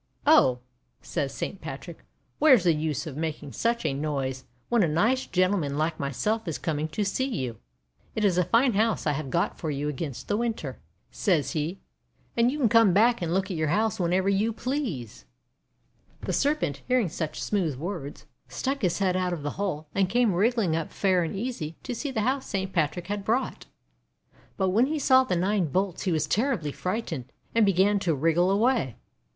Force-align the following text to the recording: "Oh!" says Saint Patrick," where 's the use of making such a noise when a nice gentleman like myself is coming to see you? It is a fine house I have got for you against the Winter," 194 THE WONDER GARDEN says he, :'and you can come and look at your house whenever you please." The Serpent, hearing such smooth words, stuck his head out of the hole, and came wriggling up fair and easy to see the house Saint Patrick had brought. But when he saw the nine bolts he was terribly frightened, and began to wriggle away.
"Oh!" 0.25 0.61
says 1.03 1.31
Saint 1.31 1.61
Patrick," 1.61 2.03
where 2.39 2.57
's 2.57 2.63
the 2.63 2.73
use 2.73 3.05
of 3.05 3.15
making 3.15 3.51
such 3.51 3.85
a 3.85 3.93
noise 3.93 4.45
when 4.67 4.81
a 4.81 4.87
nice 4.87 5.27
gentleman 5.27 5.77
like 5.77 5.99
myself 5.99 6.47
is 6.47 6.57
coming 6.57 6.87
to 6.87 7.03
see 7.05 7.27
you? 7.27 7.59
It 8.15 8.25
is 8.25 8.35
a 8.39 8.43
fine 8.43 8.73
house 8.73 9.05
I 9.05 9.11
have 9.11 9.29
got 9.29 9.59
for 9.59 9.69
you 9.69 9.89
against 9.89 10.27
the 10.27 10.35
Winter," 10.37 10.79
194 11.11 11.23
THE 11.23 11.35
WONDER 11.35 11.45
GARDEN 11.45 11.45
says 11.45 11.51
he, 11.51 11.79
:'and 12.35 12.51
you 12.51 12.57
can 12.57 12.69
come 12.69 12.97
and 13.27 13.31
look 13.35 13.51
at 13.51 13.57
your 13.57 13.67
house 13.67 13.99
whenever 13.99 14.27
you 14.27 14.51
please." 14.51 15.25
The 16.21 16.33
Serpent, 16.33 16.81
hearing 16.87 17.07
such 17.07 17.39
smooth 17.39 17.75
words, 17.77 18.25
stuck 18.47 18.81
his 18.81 18.97
head 18.97 19.15
out 19.15 19.33
of 19.33 19.43
the 19.43 19.51
hole, 19.51 19.85
and 19.93 20.09
came 20.09 20.33
wriggling 20.33 20.75
up 20.75 20.91
fair 20.91 21.21
and 21.21 21.35
easy 21.35 21.75
to 21.83 21.93
see 21.93 22.09
the 22.09 22.21
house 22.21 22.47
Saint 22.47 22.73
Patrick 22.73 23.05
had 23.05 23.23
brought. 23.23 23.67
But 24.57 24.69
when 24.69 24.87
he 24.87 24.97
saw 24.97 25.23
the 25.25 25.35
nine 25.35 25.67
bolts 25.67 26.01
he 26.05 26.11
was 26.11 26.25
terribly 26.25 26.71
frightened, 26.71 27.31
and 27.53 27.67
began 27.67 27.99
to 27.99 28.15
wriggle 28.15 28.49
away. 28.49 28.95